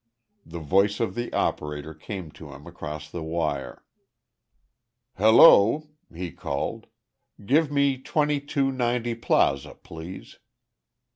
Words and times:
The 0.47 0.57
voice 0.57 0.99
of 0.99 1.13
the 1.13 1.31
operator 1.31 1.93
came 1.93 2.31
to 2.31 2.51
him 2.53 2.65
across 2.65 3.07
the 3.07 3.21
wire. 3.21 3.85
"Hello," 5.17 5.89
he 6.11 6.31
called, 6.31 6.87
"Give 7.45 7.71
me 7.71 7.99
2290 7.99 9.13
Plaza, 9.13 9.75
please." 9.75 10.39